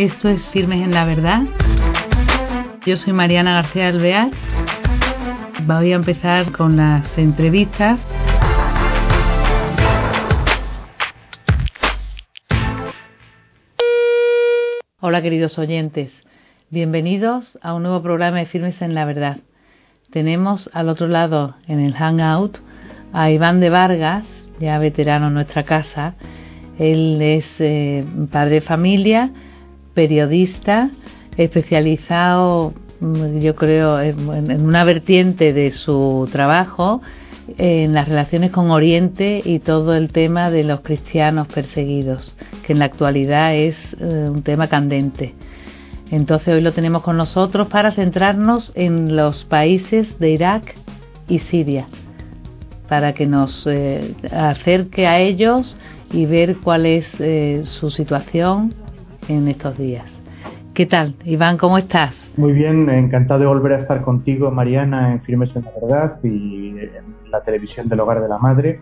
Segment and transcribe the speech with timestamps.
[0.00, 1.42] Esto es Firmes en la Verdad.
[2.86, 4.30] Yo soy Mariana García Alvear.
[5.66, 8.00] Voy a empezar con las entrevistas.
[15.00, 16.10] Hola queridos oyentes,
[16.70, 19.40] bienvenidos a un nuevo programa de Firmes en la Verdad.
[20.10, 22.56] Tenemos al otro lado en el Hangout
[23.12, 24.24] a Iván de Vargas,
[24.60, 26.14] ya veterano en nuestra casa.
[26.78, 29.30] Él es eh, padre de familia,
[29.94, 30.90] periodista,
[31.36, 37.00] especializado, mm, yo creo, en una vertiente de su trabajo
[37.58, 42.78] en las relaciones con Oriente y todo el tema de los cristianos perseguidos, que en
[42.78, 45.34] la actualidad es eh, un tema candente.
[46.10, 50.74] Entonces hoy lo tenemos con nosotros para centrarnos en los países de Irak
[51.28, 51.86] y Siria,
[52.88, 55.76] para que nos eh, acerque a ellos
[56.12, 58.74] y ver cuál es eh, su situación
[59.28, 60.06] en estos días.
[60.74, 61.58] ¿Qué tal, Iván?
[61.58, 62.14] ¿Cómo estás?
[62.36, 66.68] Muy bien, encantado de volver a estar contigo, Mariana, en Firmes en la Verdad y
[66.70, 68.80] en la televisión del Hogar de la Madre.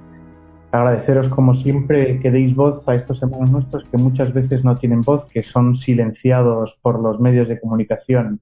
[0.70, 5.00] Agradeceros, como siempre, que deis voz a estos hermanos nuestros que muchas veces no tienen
[5.00, 8.40] voz, que son silenciados por los medios de comunicación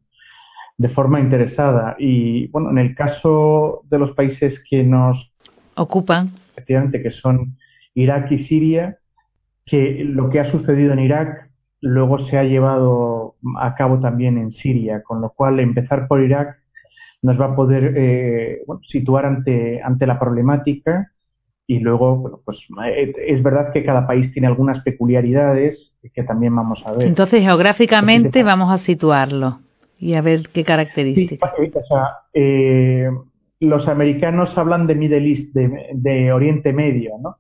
[0.77, 1.97] de forma interesada.
[1.98, 5.31] Y bueno, en el caso de los países que nos
[5.77, 7.56] ocupan, efectivamente, que son
[7.94, 8.98] Irak y Siria,
[9.64, 11.45] que lo que ha sucedido en Irak
[11.80, 16.58] luego se ha llevado a cabo también en Siria, con lo cual empezar por Irak
[17.22, 21.12] nos va a poder eh, situar ante, ante la problemática
[21.66, 26.54] y luego, bueno, pues eh, es verdad que cada país tiene algunas peculiaridades que también
[26.54, 27.06] vamos a ver.
[27.06, 29.58] Entonces, geográficamente vamos a situarlo
[29.98, 31.50] y a ver qué características.
[31.58, 33.10] Sí, o sea, eh,
[33.58, 37.38] los americanos hablan de Middle East, de, de Oriente Medio, ¿no?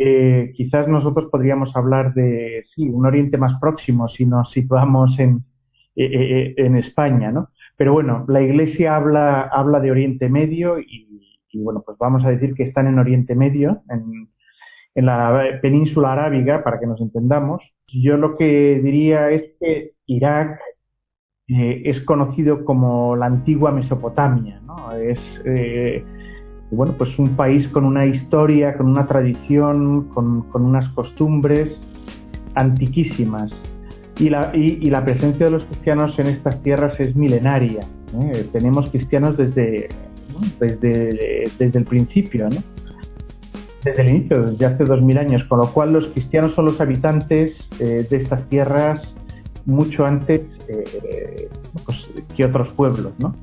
[0.00, 5.44] Eh, quizás nosotros podríamos hablar de, sí, un Oriente más próximo si nos situamos en,
[5.96, 7.48] eh, eh, en España, ¿no?
[7.76, 12.54] Pero bueno, la Iglesia habla, habla de Oriente Medio y, bueno, pues vamos a decir
[12.54, 14.28] que están en Oriente Medio, en,
[14.94, 17.60] en la península arábiga, para que nos entendamos.
[17.88, 20.60] Yo lo que diría es que Irak
[21.48, 24.92] es conocido como la antigua Mesopotamia, ¿no?
[24.92, 25.18] Es
[26.70, 31.78] bueno, pues un país con una historia, con una tradición, con, unas costumbres
[32.54, 33.50] antiquísimas.
[34.16, 37.86] Y la, y, la, presencia de los cristianos en estas tierras es milenaria.
[38.20, 38.48] ¿eh?
[38.52, 39.88] Tenemos cristianos desde,
[40.58, 42.62] desde, desde el principio, ¿no?
[43.84, 46.80] desde el inicio, desde hace dos mil años, con lo cual los cristianos son los
[46.80, 49.14] habitantes eh, de estas tierras
[49.66, 51.48] mucho antes eh,
[51.84, 51.98] pues,
[52.34, 53.34] que otros pueblos, ¿no?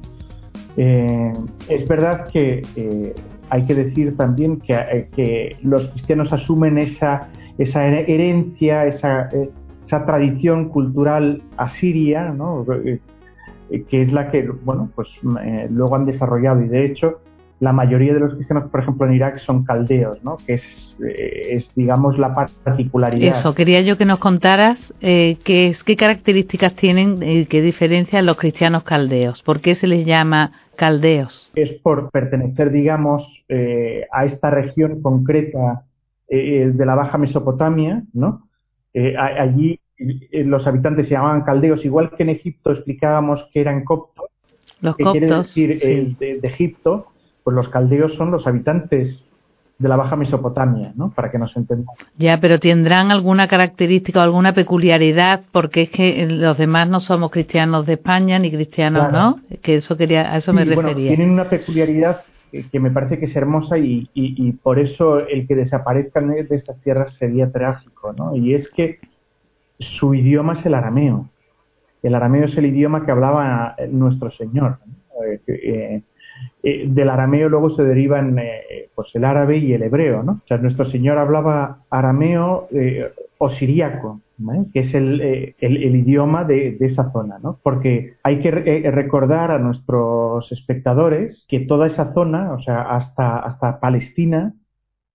[0.78, 1.34] Eh,
[1.70, 3.16] es verdad que eh,
[3.50, 9.30] hay que decir también que, eh, que, los cristianos asumen esa, esa herencia, esa,
[9.86, 12.66] esa tradición cultural asiria, ¿no?
[13.70, 15.08] que es la que bueno, pues,
[15.70, 17.20] luego han desarrollado y de hecho
[17.66, 20.38] la mayoría de los cristianos, por ejemplo, en Irak son caldeos, ¿no?
[20.38, 20.64] que es,
[21.00, 23.40] es digamos, la particularidad.
[23.40, 28.38] Eso, quería yo que nos contaras eh, qué, qué características tienen y qué diferencian los
[28.38, 29.42] cristianos caldeos.
[29.42, 31.50] ¿Por qué se les llama caldeos?
[31.56, 35.86] Es por pertenecer, digamos, eh, a esta región concreta
[36.28, 38.48] eh, de la Baja Mesopotamia, ¿no?
[38.94, 39.80] Eh, allí
[40.32, 44.28] los habitantes se llamaban caldeos, igual que en Egipto explicábamos que eran coptos,
[44.82, 47.08] los que coptos, quiere decir de, de, Egipto,
[47.46, 49.24] pues los caldeos son los habitantes
[49.78, 51.12] de la Baja Mesopotamia, ¿no?
[51.12, 51.96] Para que nos entendamos.
[52.18, 57.30] Ya, pero tendrán alguna característica o alguna peculiaridad, porque es que los demás no somos
[57.30, 59.42] cristianos de España ni cristianos, ¿no?
[59.62, 60.94] Que eso quería, a eso me refería.
[60.94, 62.24] Bueno, tienen una peculiaridad
[62.72, 66.82] que, me parece que es hermosa y, y, por eso el que desaparezcan de estas
[66.82, 68.36] tierras sería trágico, ¿no?
[68.36, 68.98] Y es que
[69.78, 71.30] su idioma es el arameo.
[72.02, 74.80] El arameo es el idioma que hablaba nuestro Señor.
[74.84, 74.96] ¿no?
[75.24, 76.02] Eh, eh,
[76.64, 80.42] eh, del arameo luego se derivan eh, pues el árabe y el hebreo, ¿no?
[80.44, 84.22] O sea, nuestro Señor hablaba arameo eh, o siríaco,
[84.74, 87.60] que es el, el, idioma de, esa zona, ¿no?
[87.62, 93.80] Porque hay que recordar a nuestros espectadores que toda esa zona, o sea, hasta, hasta
[93.80, 94.54] Palestina,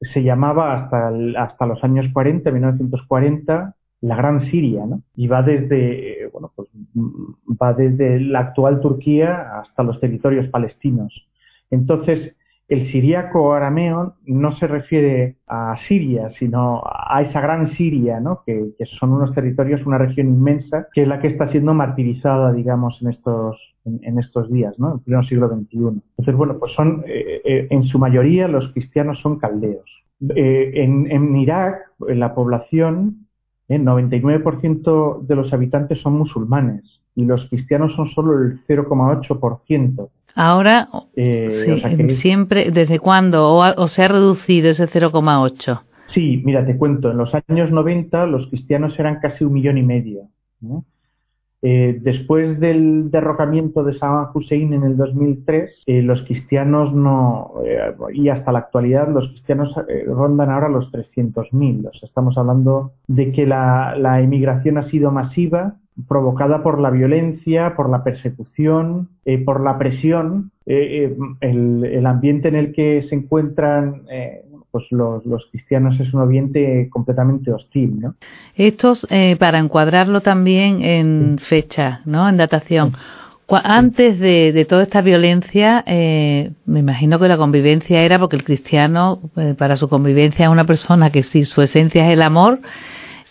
[0.00, 5.02] se llamaba hasta, hasta los años 40, 1940, la Gran Siria, ¿no?
[5.14, 6.52] Y va desde, bueno,
[6.94, 11.28] va desde la actual Turquía hasta los territorios palestinos.
[11.70, 12.34] Entonces,
[12.70, 18.44] el siríaco arameo no se refiere a Siria, sino a esa gran Siria, ¿no?
[18.46, 22.96] que, son unos territorios, una región inmensa, que es la que está siendo martirizada, digamos,
[23.02, 25.02] en estos, en, estos días, ¿no?
[25.04, 26.00] en el siglo XXI.
[26.10, 29.90] Entonces, bueno, pues son, eh, eh, en su mayoría, los cristianos son caldeos.
[30.36, 33.26] Eh, en, en Irak, en la población,
[33.70, 36.82] El 99% de los habitantes son musulmanes
[37.14, 40.10] y los cristianos son solo el 0,8%.
[40.34, 43.48] Ahora, eh, siempre, ¿desde cuándo?
[43.48, 45.82] O, se ha reducido ese 0,8?
[46.06, 49.84] Sí, mira, te cuento, en los años 90 los cristianos eran casi un millón y
[49.84, 50.22] medio.
[51.62, 57.94] Eh, después del derrocamiento de Saddam Hussein en el 2003, eh, los cristianos no, eh,
[58.12, 59.74] y hasta la actualidad, los cristianos
[60.06, 61.88] rondan ahora los 300.000.
[61.88, 65.74] O sea, estamos hablando de que la, la, emigración ha sido masiva,
[66.08, 69.08] provocada por la violencia, por la persecución,
[69.44, 74.02] por la presión, el, el, ambiente en el que se encuentran
[74.70, 78.14] pues los, los, cristianos es un ambiente completamente hostil, ¿no?
[78.54, 82.28] Estos, eh, para encuadrarlo también en fecha, ¿no?
[82.28, 82.92] En datación.
[83.50, 88.44] Antes de, de, toda esta violencia, eh, me imagino que la convivencia era porque el
[88.44, 92.60] cristiano, eh, para su convivencia, es una persona que si su esencia es el amor,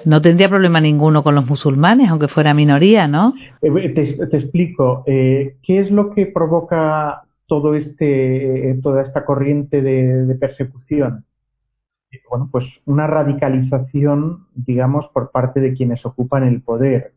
[0.06, 3.34] no tendría problema ninguno con los musulmanes, aunque fuera minoría, ¿no?
[3.62, 5.04] Te, te explico.
[5.06, 11.26] ¿Qué es lo que provoca todo este, toda esta corriente de persecución?
[12.30, 17.14] bueno, pues una radicalización, digamos, por parte de quienes ocupan el poder.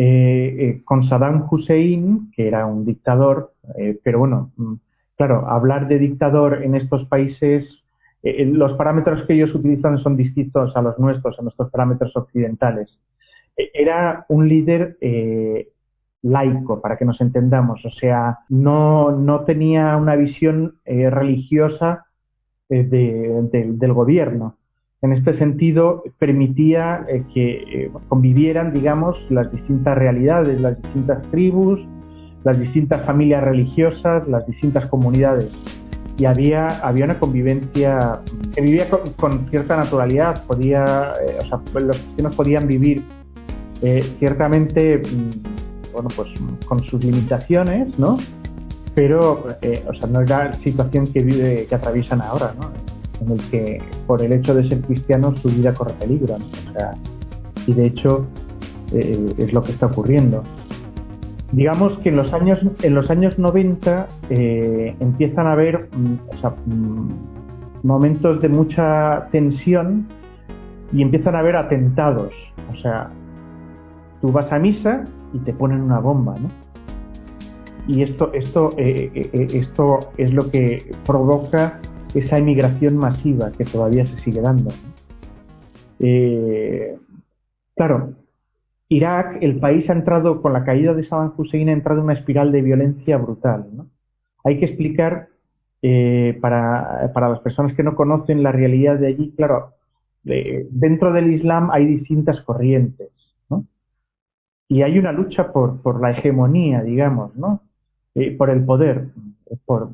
[0.00, 4.74] Eh, eh, con Saddam Hussein, que era un dictador, eh, pero bueno, mm,
[5.16, 7.82] claro, hablar de dictador en estos países,
[8.22, 12.90] los parámetros que ellos utilizan son distintos a los nuestros, a nuestros parámetros occidentales.
[13.56, 14.98] era un líder
[16.22, 22.06] laico, para que nos entendamos, o sea, no, no tenía una visión religiosa
[22.70, 24.56] eh, del gobierno.
[25.02, 31.80] En este sentido, permitía eh, que eh, convivieran, digamos, las distintas realidades, las distintas tribus,
[32.44, 35.50] las distintas familias religiosas, las distintas comunidades.
[36.16, 38.20] Y había, había una convivencia
[38.54, 40.44] que vivía con, cierta naturalidad.
[40.46, 43.04] Podía, o sea, los cristianos podían vivir
[44.18, 46.28] ciertamente, mm, bueno, pues
[46.66, 48.18] con sus limitaciones, ¿no?
[48.98, 52.72] pero eh, o sea, no es la situación que vive, que atraviesan ahora, ¿no?
[53.20, 56.36] En el que por el hecho de ser cristianos su vida corre peligro.
[56.36, 56.94] O sea,
[57.66, 58.26] y de hecho
[58.92, 60.42] eh, es lo que está ocurriendo.
[61.52, 66.40] Digamos que en los años, en los años 90 eh, empiezan a haber mm, o
[66.40, 67.12] sea, mm,
[67.82, 70.06] momentos de mucha tensión
[70.92, 72.32] y empiezan a haber atentados.
[72.72, 73.10] O sea,
[74.20, 76.48] tú vas a misa y te ponen una bomba, ¿no?
[77.88, 81.80] y esto, esto, eh, eh, eh, esto es lo que provoca
[82.14, 84.72] esa emigración masiva que todavía se sigue dando.
[87.74, 88.14] claro,
[88.88, 92.14] Irak, el país ha entrado, con la caída de Saddam Hussein, ha entrado en una
[92.14, 93.66] espiral de violencia brutal.
[94.44, 95.28] Hay que explicar
[96.40, 99.74] para, para, las personas que no conocen la realidad de allí, claro,
[100.24, 103.10] dentro del Islam hay distintas corrientes,
[103.48, 103.64] ¿no?
[104.68, 107.62] Y hay una lucha por, por la hegemonía, digamos, ¿no?
[108.14, 109.08] Eh, por el poder.
[109.64, 109.90] Por,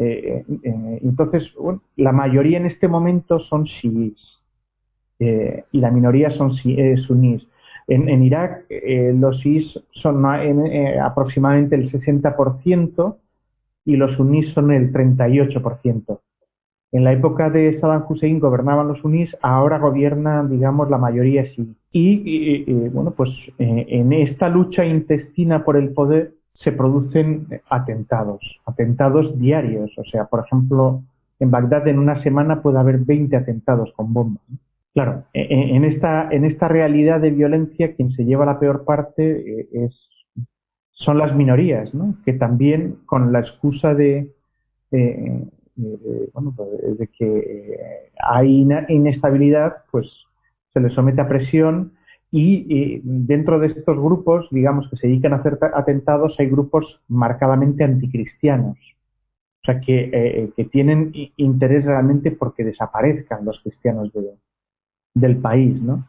[0.00, 1.42] eh, eh, entonces,
[1.96, 4.38] la mayoría en este momento son chiíes
[5.20, 7.44] y la minoría son sunís.
[7.88, 8.66] En, en Irak
[9.14, 13.16] los chiíes son aproximadamente el 60%
[13.84, 16.20] y los sunís son el 38%.
[16.92, 21.74] En la época de Saddam Hussein gobernaban los sunís, ahora gobierna, digamos, la mayoría sí.
[21.90, 29.90] Y, bueno, pues en esta lucha intestina por el poder, se producen atentados, atentados diarios.
[29.96, 31.02] O sea, por ejemplo,
[31.38, 34.42] en Bagdad en una semana puede haber 20 atentados con bombas.
[34.94, 38.84] Claro, e, e, en esta, en esta realidad de violencia quien se lleva la peor
[38.84, 40.08] parte eh, es,
[40.90, 42.16] son las minorías, ¿no?
[42.24, 44.32] que también con la excusa de,
[44.90, 45.44] eh,
[46.32, 50.06] bueno, pues, de que hay inestabilidad, pues
[50.72, 51.92] se les somete a presión
[52.30, 57.84] y dentro de estos grupos, digamos, que se dedican a hacer atentados, hay grupos marcadamente
[57.84, 58.76] anticristianos.
[59.62, 64.10] O sea, que, eh, eh, que tienen interés realmente porque desaparezcan los cristianos
[65.14, 66.06] del país, ¿no?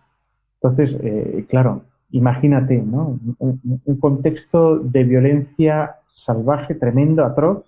[0.62, 3.20] Entonces, eh, claro, imagínate, ¿no?
[3.40, 5.96] Un, contexto de violencia
[6.26, 7.66] salvaje, tremendo, atroz,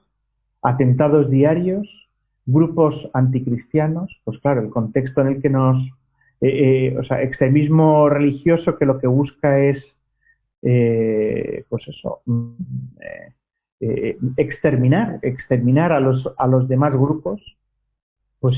[0.62, 1.88] atentados diarios,
[2.46, 5.78] grupos anticristianos, pues claro, el contexto en el que nos
[6.42, 9.96] eh, eh, o sea, extremismo religioso que lo que busca es,
[10.64, 12.54] eh, pues eso, mm,
[14.38, 17.42] exterminar, exterminar a los, a los demás grupos,
[18.40, 18.58] pues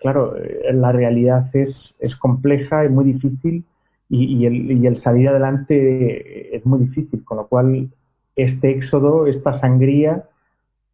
[0.00, 0.34] claro,
[0.72, 3.64] la realidad es, es compleja y muy difícil
[4.08, 7.90] y, el, y, el, salir adelante es muy difícil, con lo cual
[8.36, 10.24] este éxodo, esta sangría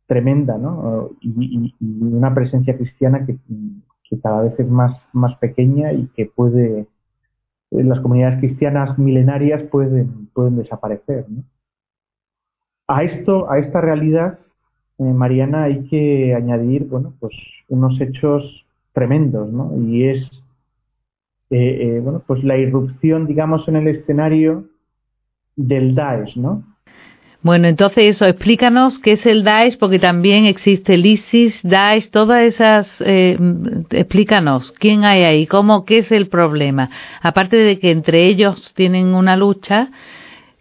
[0.06, 1.10] tremenda, ¿no?
[1.20, 3.36] y una presencia cristiana que,
[4.08, 6.86] que cada vez es más, más pequeña y que puede,
[7.70, 11.26] las comunidades cristianas milenarias pueden, pueden desaparecer.
[12.88, 14.38] A esto, a esta realidad,
[14.98, 17.34] eh, Mariana, hay que añadir, bueno, pues
[17.68, 19.76] unos hechos tremendos, ¿no?
[19.76, 20.30] Y es,
[21.50, 24.68] eh, eh, bueno, pues la irrupción, digamos, en el escenario
[25.56, 26.64] del Daesh, ¿no?
[27.46, 32.42] Bueno, entonces eso, explícanos qué es el Daesh, porque también existe el ISIS, Daesh, todas
[32.42, 33.38] esas, eh,
[33.90, 35.46] explícanos, ¿quién hay ahí?
[35.46, 36.90] ¿Cómo, qué es el problema?
[37.22, 39.92] Aparte de que entre ellos tienen una lucha,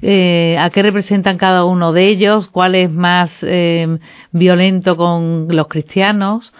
[0.03, 2.49] eh, ¿a qué representan cada uno de ellos?
[2.49, 3.97] ¿Cuál es más eh,
[4.31, 6.53] violento con los cristianos?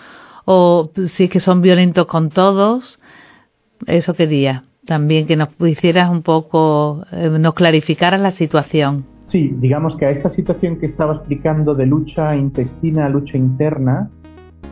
[0.45, 2.97] ¿O si es que son violentos con todos?
[3.85, 9.14] Eso quería también que nos hicieras un poco, nos clarificaras la situación.
[9.35, 14.09] Sí, digamos que a esta situación que estaba explicando de lucha intestina, lucha interna,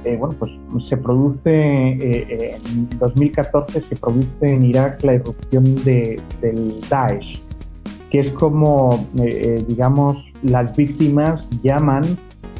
[0.05, 0.53] eh, bueno, pues
[0.87, 1.97] se produce eh,
[2.29, 7.41] eh, en 2014 se produce en Irak la irrupción de, del Daesh,
[8.09, 9.05] que es como,
[9.67, 12.17] digamos, las víctimas llaman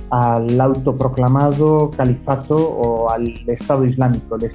[0.10, 4.36] al autoproclamado califato o al Estado Islámico.
[4.36, 4.52] El,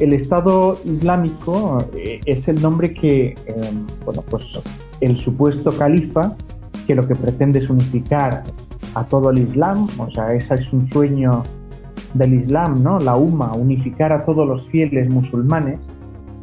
[0.00, 3.36] el Estado Islámico es el nombre que,
[4.04, 4.42] bueno, pues
[5.00, 6.36] el supuesto califa
[6.86, 8.44] que lo que pretende es unificar
[8.94, 11.42] a todo el Islam, o sea, ese es un sueño
[12.14, 12.98] del Islam, ¿no?
[12.98, 15.80] La UMA, unificar a todos los fieles musulmanes.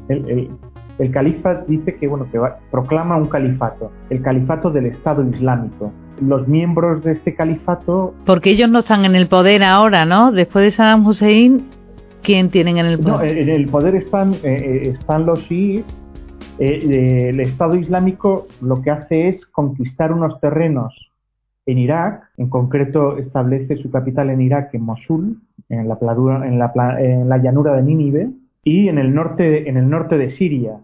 [0.07, 0.49] El,
[0.97, 2.39] el, califa dice que, bueno, que
[2.71, 5.91] proclama un califato, el califato del Estado Islámico.
[6.21, 8.13] Los miembros de este califato...
[8.25, 10.31] Porque ellos no están en el poder ahora, ¿no?
[10.31, 11.67] Después de Saddam Hussein,
[12.23, 13.35] ¿quién tienen en el poder?
[13.35, 15.85] No, en el poder están, eh, eh, están los chiíes
[16.59, 20.93] eh, el Estado Islámico lo que hace es conquistar unos terrenos
[21.65, 25.37] en Irak, en concreto establece su capital en Irak, en Mosul,
[25.69, 25.97] en la,
[26.99, 28.29] en la, llanura de Nínive,
[28.63, 30.79] y en el norte, en el norte de Siria.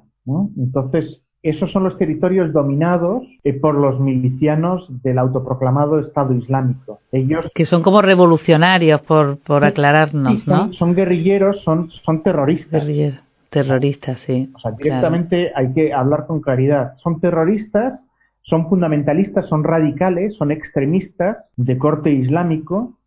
[0.58, 7.00] Entonces, esos son los territorios dominados eh, por los milicianos del autoproclamado Estado Islámico.
[7.12, 12.82] Ellos que son como revolucionarios, por, por aclararnos, son, Son guerrilleros, son, son terroristas.
[12.82, 13.25] Guerrilleros.
[13.56, 14.52] Terroristas, sí.
[14.54, 16.98] O sea, directamente hay que hablar con claridad.
[16.98, 18.02] Son terroristas,
[18.42, 22.98] son fundamentalistas, son radicales, son extremistas de corte islámico.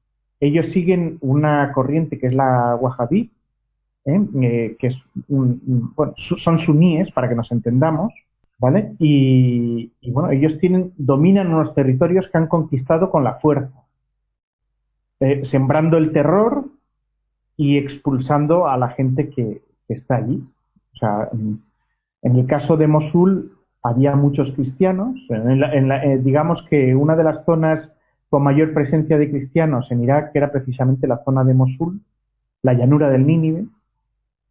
[0.41, 3.31] Ellos siguen una corriente que es la wahhabí,
[4.07, 4.21] ¿eh?
[4.41, 4.97] Eh, que es
[5.29, 8.15] bueno, son suníes, para que nos entendamos,
[8.59, 8.95] ¿vale?
[8.99, 13.85] Y, bueno, ellos tienen, dominan unos territorios que han conquistado con la fuerza,
[15.21, 16.71] eh, sembrando el terror
[17.55, 20.43] y expulsando a la gente que, está allí.
[20.95, 23.53] O sea, en, el caso de Mosul
[23.83, 25.17] había muchos cristianos.
[25.31, 27.89] Eh, digamos que una de las zonas
[28.29, 32.01] con mayor presencia de cristianos en Irak era precisamente la zona de Mosul,
[32.63, 33.67] la llanura del Nínive.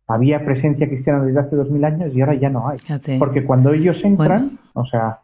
[0.08, 2.79] Había presencia cristiana desde hace dos mil años y ahora ya no hay.
[3.20, 5.20] Porque cuando ellos entran, o sea,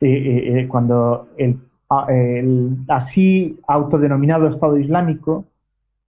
[0.00, 1.58] eh, eh, cuando el,
[2.08, 5.46] el, así autodenominado Estado Islámico,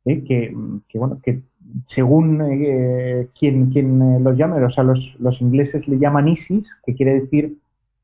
[0.05, 0.55] que,
[0.89, 1.41] que, bueno, que
[1.89, 6.67] según eh, quien, quien eh, los llame, o sea, los, los, ingleses le llaman ISIS,
[6.85, 7.55] que quiere decir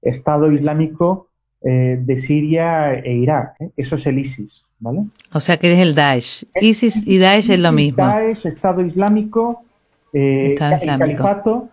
[0.02, 1.28] Estado Islámico
[1.62, 3.54] eh, de Siria e Irak.
[3.76, 5.04] Eso es el ISIS, ¿vale?
[5.32, 6.44] O sea, que es el Daesh.
[6.60, 8.04] ISIS y Daesh es lo mismo.
[8.04, 9.64] Daesh, Estado Islámico,
[10.12, 11.68] el califato,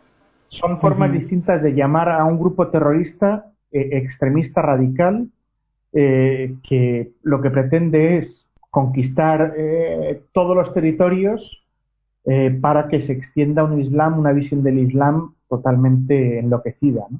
[0.49, 5.27] son formas distintas de llamar a un grupo terrorista extremista radical
[5.91, 9.53] que lo que pretende es conquistar
[10.31, 11.58] todos los territorios
[12.31, 17.07] eh, para que se extienda un Islam, una visión del Islam totalmente enloquecida.
[17.09, 17.19] ¿no?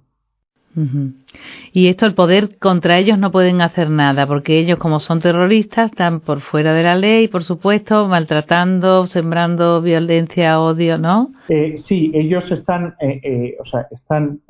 [1.74, 5.90] Y esto, el poder contra ellos no pueden hacer nada, porque ellos, como son terroristas,
[5.90, 11.32] están por fuera de la ley, por supuesto, maltratando, sembrando violencia, odio, ¿no?
[11.48, 14.42] Eh, sí, ellos están, eh, o sea, están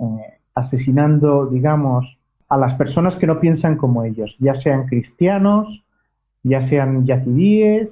[0.55, 2.05] asesinando, digamos,
[2.49, 5.85] a las personas que no piensan como ellos, ya sean cristianos,
[6.43, 7.89] ya sean yazidíes,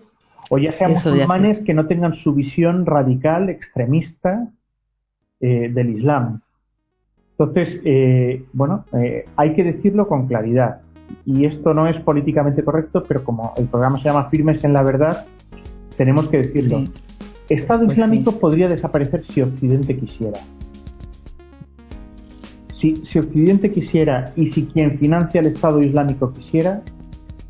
[0.50, 4.48] o ya sean musulmanes que no tengan su visión radical, extremista
[5.40, 6.42] eh, del Islam.
[7.38, 10.82] Entonces, eh, bueno, eh, hay que decirlo con claridad.
[11.26, 14.84] Y esto no es políticamente correcto, pero como el programa se llama Firmes en la
[14.84, 15.26] Verdad,
[15.98, 16.86] tenemos que decirlo.
[17.50, 20.40] Estado pues Islámico podría desaparecer si Occidente quisiera.
[22.80, 26.82] Si, si Occidente quisiera y si quien financia el Estado Islámico quisiera,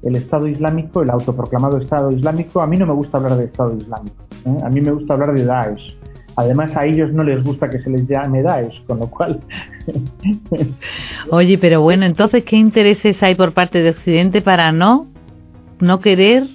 [0.04, 3.76] el Estado Islámico, el autoproclamado Estado Islámico, a mí no me gusta hablar de Estado
[3.76, 4.58] Islámico, ¿eh?
[4.64, 5.98] a mí me gusta hablar de Daesh.
[6.36, 9.40] Además, a ellos no les gusta que se les llame Daesh, con lo cual...
[11.32, 15.08] Oye, pero bueno, entonces, ¿qué intereses hay por parte de Occidente para no,
[15.80, 16.48] no querer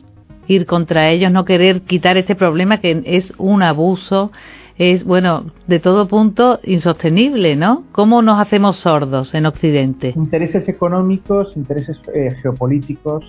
[0.47, 4.31] ir contra ellos, no querer quitar este problema que es un abuso,
[4.91, 7.85] es, bueno, de todo punto insostenible, ¿no?
[7.93, 10.13] ¿Cómo nos hacemos sordos en Occidente?
[10.17, 13.25] Intereses económicos, intereses eh, geopolíticos.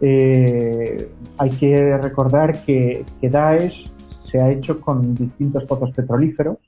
[0.00, 3.90] Eh, hay que recordar que, que Daesh
[4.30, 6.58] se ha hecho con distintos pozos petrolíferos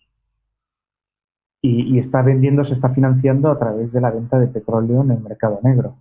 [1.62, 5.20] y, está vendiendo, se está financiando a través de la venta de petróleo en el
[5.20, 5.96] mercado negro.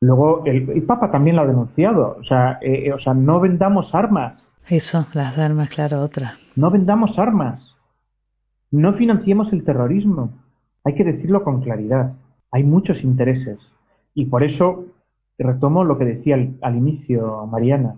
[0.00, 2.16] Luego, el, Papa también lo ha denunciado.
[2.18, 4.50] O sea, eh, o sea, no vendamos armas.
[4.68, 6.34] Eso, las armas, claro, otra.
[6.60, 7.74] No vendamos armas.
[8.70, 10.42] No financiemos el terrorismo.
[10.84, 12.12] Hay que decirlo con claridad.
[12.52, 13.58] Hay muchos intereses.
[14.12, 14.84] Y por eso
[15.38, 17.96] retomo lo que decía al inicio Mariana.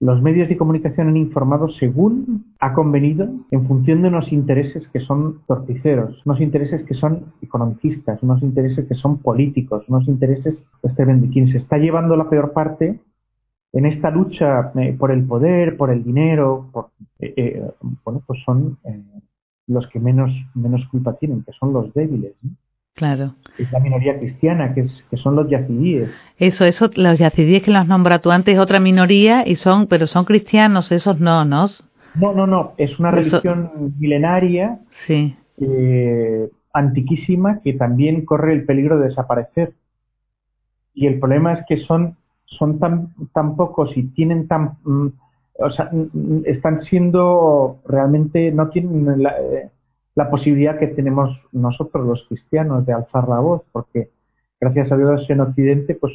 [0.00, 5.00] Los medios de comunicación han informado según ha convenido en función de unos intereses que
[5.00, 10.96] son torticeros, unos intereses que son economicistas, unos intereses que son políticos, unos intereses pues,
[10.96, 11.28] tremendos.
[11.30, 13.00] Quien se está llevando la peor parte
[13.72, 16.70] en esta lucha eh, por el poder, por el dinero,
[17.18, 17.62] eh, eh,
[18.04, 18.78] bueno, pues son
[19.66, 22.32] los que menos, menos culpa tienen, que son los débiles.
[22.94, 23.34] Claro.
[23.58, 26.10] Es la minoría cristiana, que, es, que son los yazidíes.
[26.36, 30.26] Eso, eso, los yazidíes que los nombra tú antes, otra minoría, y son, pero son
[30.26, 31.66] cristianos, esos no, ¿no?
[32.14, 35.34] No, no, no, es una religión milenaria, sí.
[35.58, 39.72] Eh, antiquísima, que también corre el peligro de desaparecer.
[40.94, 42.16] Y el problema es que son,
[42.58, 44.78] son tan, tan pocos y tienen tan...
[44.84, 45.08] Mm,
[45.58, 49.70] o sea, mm, mm, están siendo realmente, no tienen la, eh,
[50.14, 54.10] la posibilidad que tenemos nosotros los cristianos de alzar la voz, porque
[54.60, 56.12] gracias a Dios en Occidente pues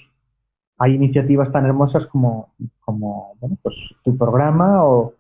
[0.78, 5.14] hay iniciativas tan hermosas como, como bueno, pues, tu programa o,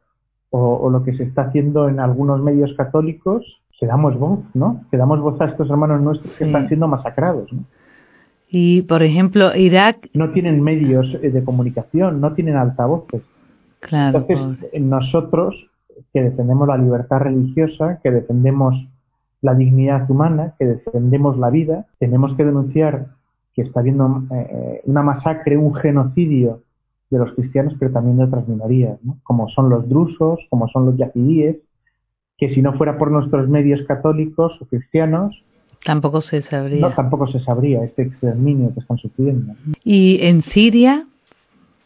[0.52, 3.44] o, lo que se está haciendo en algunos medios católicos,
[3.80, 4.82] que damos voz, ¿no?
[4.90, 7.64] Que damos voz a estos hermanos nuestros que están siendo masacrados, ¿no?
[8.50, 10.10] Y, por ejemplo, Irak...
[10.13, 13.22] No tienen medios eh, de comunicación, no tienen altavoces.
[13.80, 14.25] Claro.
[14.30, 15.68] Entonces, nosotros
[16.13, 18.76] que defendemos la libertad religiosa, que defendemos
[19.41, 23.08] la dignidad humana, que defendemos la vida, tenemos que denunciar
[23.54, 26.62] que está habiendo eh, una masacre, un genocidio
[27.10, 30.98] de los cristianos, pero también de otras minorías, como son los drusos, como son los
[30.98, 31.58] yazidíes,
[32.38, 35.43] que si no fuera por nuestros medios católicos o cristianos,
[35.84, 36.82] tampoco se sabría.
[36.82, 39.54] No, tampoco se sabría este exterminio que están sufriendo.
[39.84, 41.06] Y en Siria,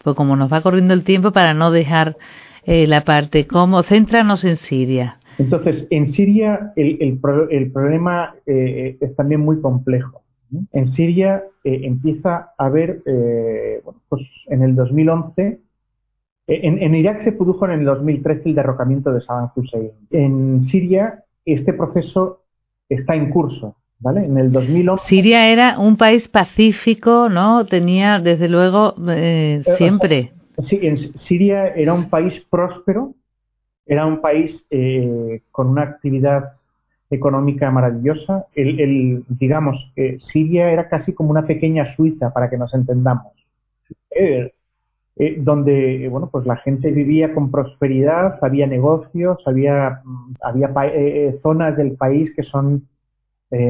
[0.02, 2.16] pues como nos va corriendo el tiempo para no dejar
[2.64, 3.82] eh, la parte, ¿cómo?
[3.82, 5.18] Céntranos en Siria.
[5.38, 7.18] Entonces, en Siria el,
[7.50, 10.22] el, problema eh, es también muy complejo.
[10.72, 13.02] En Siria eh, empieza a haber,
[13.84, 15.58] bueno, pues en el 2011,
[16.48, 19.90] en, en, Irak se produjo en el 2013 el derrocamiento de Saddam Hussein.
[20.10, 22.42] En Siria este proceso
[22.88, 23.76] está en curso.
[24.02, 24.24] ¿Vale?
[24.24, 25.06] En el 2011.
[25.06, 27.64] Siria era un país pacífico, ¿no?
[27.66, 28.96] Tenía, desde luego,
[29.76, 30.32] siempre.
[30.58, 33.14] Sí, en Siria era un país próspero,
[33.86, 36.54] era un país eh, con una actividad
[37.10, 38.46] económica maravillosa.
[38.54, 43.32] El, digamos, eh, Siria era casi como una pequeña Suiza, para que nos entendamos,
[44.10, 44.52] eh,
[45.38, 50.02] donde bueno, pues la gente vivía con prosperidad, había negocios, había,
[50.42, 50.72] había
[51.42, 52.88] zonas del país que son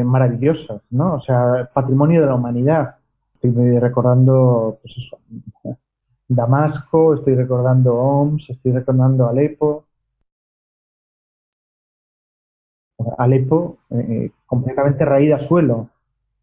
[0.04, 1.14] maravillosas, ¿no?
[1.14, 2.96] O sea, patrimonio de la humanidad.
[3.34, 5.76] Estoy recordando, pues
[6.28, 9.84] Damasco, estoy recordando Homs, estoy recordando Alepo.
[13.18, 15.88] Alepo eh, eh, completamente raída a suelo.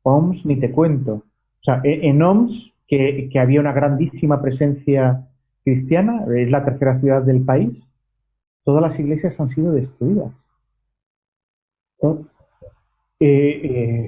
[0.04, 1.14] Homs ni te cuento.
[1.14, 5.28] O sea, e, en Homs, que, había una grandísima presencia
[5.64, 7.84] cristiana, es la tercera ciudad del país,
[8.64, 10.34] todas las iglesias han sido destruidas.
[13.20, 14.08] Eh,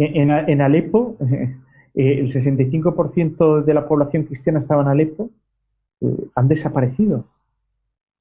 [0.00, 1.16] en, en, Alepo
[1.94, 5.30] eh, el 65% de la población cristiana estaba en Alepo,
[6.00, 7.26] eh, han desaparecido.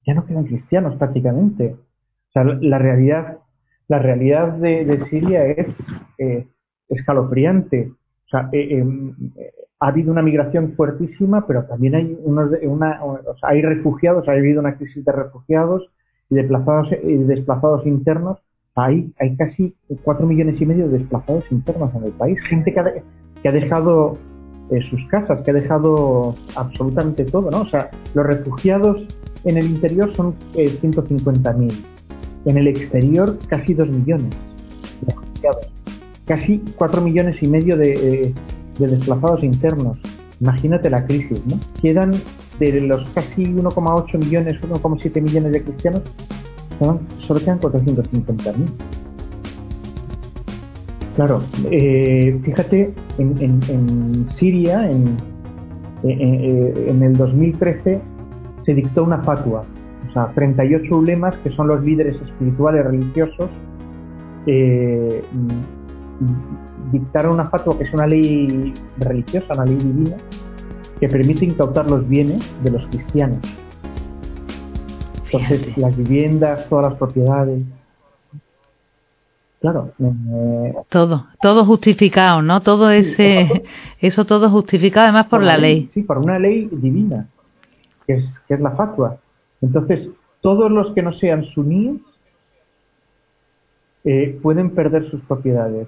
[0.05, 1.75] Ya no quedan cristianos prácticamente.
[1.75, 3.39] O sea, la realidad,
[3.88, 5.67] la realidad de, Siria es
[6.17, 6.47] eh,
[6.89, 7.91] escalofriante.
[8.25, 8.49] O sea,
[9.79, 12.99] ha habido una migración fuertísima, pero también hay unos, una,
[13.43, 15.89] hay refugiados, ha habido una crisis de refugiados
[16.29, 18.39] y desplazados, y desplazados internos.
[18.80, 22.39] Hay, casi cuatro millones y medio de desplazados internos en el país.
[22.50, 22.86] Gente que ha,
[23.42, 24.18] que ha dejado
[24.72, 27.62] eh, sus casas, que ha dejado absolutamente todo, ¿no?
[27.62, 29.02] O sea, los refugiados
[29.44, 31.86] en el interior son eh, 150.000,
[32.46, 34.36] en el exterior casi 2 millones
[35.02, 35.68] de refugiados,
[36.26, 37.94] casi 4 millones y medio de,
[38.28, 38.34] eh,
[38.78, 39.98] de desplazados internos.
[40.39, 41.60] Imagínate la crisis, ¿no?
[41.82, 42.22] Quedan
[42.60, 46.04] de los casi 1,8 millones, 1,7 millones de cristianos,
[46.80, 48.54] solo quedan 450.000.
[51.15, 55.18] Claro, eh, fíjate, en, Siria, en,
[56.04, 58.02] en, el 2013,
[58.65, 59.65] se dictó una fatua
[60.10, 63.50] o sea, 38 ulemas, que son los líderes espirituales religiosos,
[64.48, 65.24] eh,
[66.92, 70.18] dictaron una fatua que es una ley religiosa, una ley divina,
[71.00, 73.39] que permite incautar los bienes de los cristianos.
[75.32, 77.62] Entonces, las viviendas, todas las propiedades.
[79.62, 79.92] Claro.
[80.00, 82.62] Eh, todo, todo justificado, ¿no?
[82.62, 83.63] Todo ese,
[84.00, 85.89] eso todo justificado además por, la ley.
[85.94, 87.28] Sí, por una ley divina,
[88.08, 89.18] que es, que es la fatua.
[89.62, 90.08] Entonces,
[90.42, 91.98] todos los que no sean suníes
[94.06, 95.88] eh, pueden perder sus propiedades.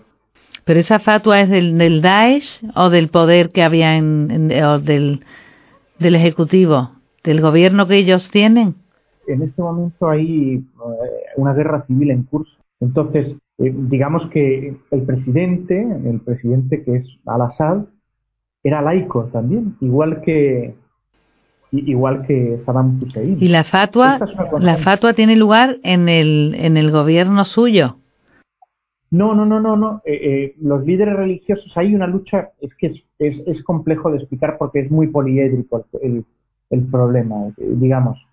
[0.66, 5.24] ¿Pero esa fatua es del, del Daesh o del poder que había en, o del,
[5.98, 6.92] del Ejecutivo,
[7.24, 8.76] del gobierno que ellos tienen?
[9.28, 10.64] En este momento hay eh,
[11.38, 12.56] una guerra civil en curso.
[12.80, 17.86] Entonces, eh, digamos que el presidente, el presidente que es Al-Assad,
[18.64, 20.76] era laico también, igual que
[21.72, 23.38] igual que Saddam Hussein.
[23.40, 24.20] ¿Y la fatua,
[24.60, 27.98] la fatua tiene lugar en el, en el gobierno suyo?
[29.12, 30.02] No, no, no, no, no.
[30.06, 32.88] Eh, eh, los líderes religiosos, hay una lucha, es que
[33.20, 36.26] es, es, complejo de explicar porque es muy poliédrico el,
[36.70, 38.26] el, problema, eh, digamos.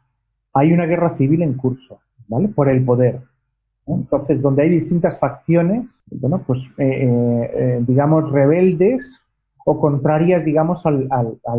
[0.54, 2.48] Hay una guerra civil en curso, ¿vale?
[2.48, 3.20] Por el poder.
[3.86, 6.60] Entonces, donde hay distintas facciones, bueno, pues,
[7.86, 9.02] digamos, rebeldes
[9.64, 11.08] o contrarias, digamos, al,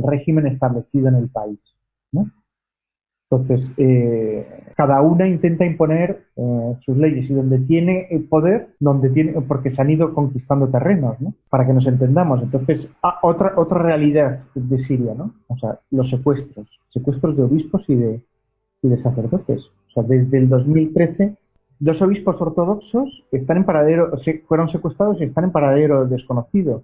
[0.04, 1.60] régimen establecido en el país.
[3.32, 9.12] Entonces, eh, cada una intenta imponer eh, sus leyes y donde tiene el poder, donde
[9.12, 11.36] tiene, porque se han ido conquistando terrenos, ¿no?
[11.48, 12.42] Para que nos entendamos.
[12.42, 15.36] Entonces, ah, otra, otra realidad de Siria, ¿no?
[15.48, 18.22] O sea, los secuestros, secuestros de obispos y de,
[18.82, 19.62] y de sacerdotes.
[19.90, 21.36] O sea, desde el 2013,
[21.80, 24.12] dos obispos ortodoxos están en paradero,
[24.48, 26.84] fueron secuestrados y están en paradero desconocido.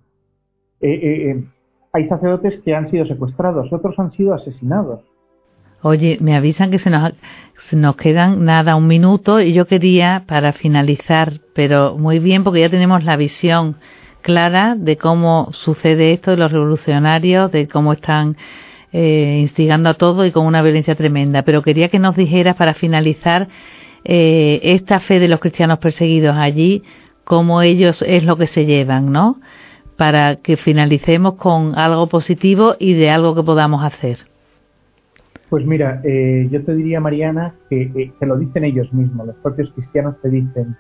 [0.82, 1.44] Eh,
[1.94, 5.02] hay sacerdotes que han sido secuestrados, otros han sido asesinados.
[5.82, 7.14] Oye, me avisan que se nos,
[7.70, 12.62] se nos quedan nada, un minuto y yo quería para finalizar, pero muy bien porque
[12.62, 13.78] ya tenemos la visión
[14.22, 18.36] clara de cómo sucede esto de los revolucionarios, de cómo están
[18.98, 21.42] eh, instigando a todo y con una violencia tremenda.
[21.44, 23.50] Pero quería que nos dijeras para finalizar
[24.06, 26.82] eh, esta fe de los cristianos perseguidos allí,
[27.26, 29.42] cómo ellos es lo que se llevan, ¿no?
[29.98, 34.20] Para que finalicemos con algo positivo y de algo que podamos hacer.
[35.50, 39.36] Pues mira, eh, yo te diría, Mariana, que te eh, lo dicen ellos mismos, los
[39.38, 40.78] propios cristianos te dicen,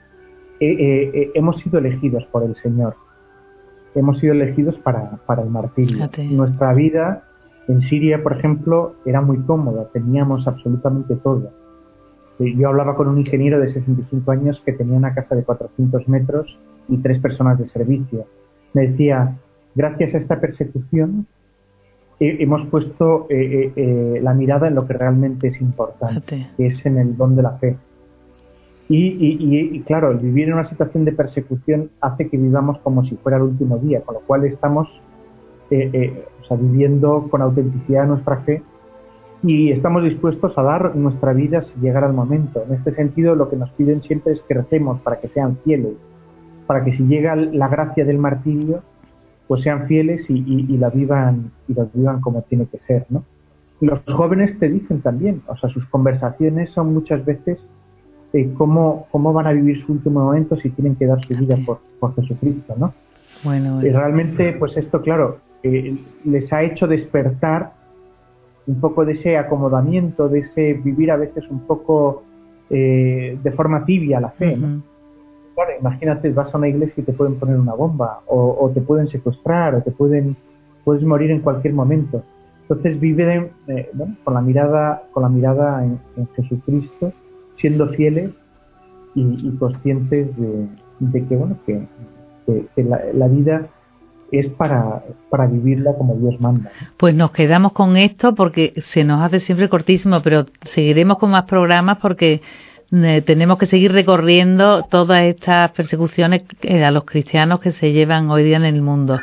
[0.61, 2.95] eh, hemos sido elegidos por el Señor,
[3.93, 6.09] hemos sido elegidos para, para el martirio.
[6.29, 7.25] Nuestra vida
[7.67, 11.51] en Siria, por ejemplo, era muy cómoda, teníamos absolutamente todo.
[12.39, 16.57] Yo hablaba con un ingeniero de 65 años que tenía una casa de 400 metros
[16.89, 18.25] y tres personas de servicio.
[18.73, 19.37] Me decía,
[19.73, 21.27] gracias a esta persecución
[22.19, 26.85] hemos puesto eh, eh, eh, la mirada en lo que realmente es importante, que es
[26.85, 27.77] en el don de la fe.
[28.87, 33.37] Y, claro, el vivir en una situación de persecución hace que vivamos como si fuera
[33.37, 34.87] el último día, con lo cual estamos
[36.53, 38.61] viviendo con autenticidad nuestra fe
[39.41, 42.63] y estamos dispuestos a dar nuestra vida si llegara el momento.
[42.67, 45.93] En este sentido, lo que nos piden siempre es que recemos para que sean fieles,
[46.67, 48.81] para que si llega la gracia del martirio,
[49.47, 53.23] pues sean fieles y, la vivan y la vivan como tiene que ser, ¿no?
[53.81, 57.59] Los jóvenes te dicen también, o sea, sus conversaciones son muchas veces
[58.33, 61.57] eh, cómo, cómo van a vivir su último momento si tienen que dar su vida
[61.65, 62.93] por, por Jesucristo, ¿no?
[63.43, 67.73] Bueno, Y realmente, pues esto, claro, eh, les ha hecho despertar
[68.67, 72.21] un poco de ese acomodamiento, de ese vivir a veces un poco
[72.69, 74.83] eh, de forma tibia la fe, ¿no?
[75.55, 79.07] Claro, imagínate, vas a una iglesia y te pueden poner una bomba, o, te pueden
[79.07, 80.35] secuestrar, o te pueden,
[80.83, 82.23] puedes morir en cualquier momento.
[82.61, 83.89] Entonces vive eh,
[84.23, 85.99] con la mirada, con la mirada en,
[86.35, 87.11] Jesucristo,
[87.57, 88.35] siendo fieles
[89.15, 91.87] y, conscientes de, que bueno que,
[92.83, 93.67] la, vida
[94.31, 96.71] es para, para vivirla como Dios manda.
[96.97, 101.45] Pues nos quedamos con esto porque se nos hace siempre cortísimo, pero seguiremos con más
[101.45, 102.41] programas porque
[102.91, 108.43] eh, tenemos que seguir recorriendo todas estas persecuciones a los cristianos que se llevan hoy
[108.43, 109.19] día en el mundo.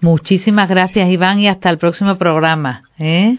[0.00, 2.84] Muchísimas gracias, Iván, y hasta el próximo programa.
[2.98, 3.36] ¿eh?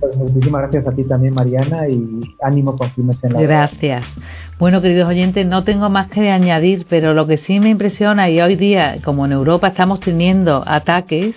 [0.00, 4.04] Pues muchísimas gracias a ti también, Mariana, y ánimo con en la Gracias.
[4.58, 8.40] Bueno, queridos oyentes, no tengo más que añadir, pero lo que sí me impresiona, y
[8.40, 11.34] hoy día, como en Europa estamos teniendo ataques,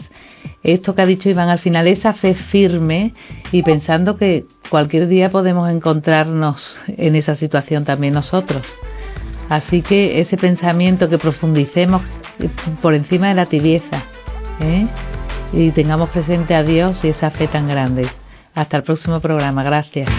[0.63, 3.13] esto que ha dicho Iván al final, esa fe firme
[3.51, 8.63] y pensando que cualquier día podemos encontrarnos en esa situación también nosotros.
[9.49, 12.01] Así que ese pensamiento que profundicemos
[12.81, 14.03] por encima de la tibieza
[14.59, 14.87] ¿eh?
[15.51, 18.07] y tengamos presente a Dios y esa fe tan grande.
[18.53, 19.63] Hasta el próximo programa.
[19.63, 20.09] Gracias.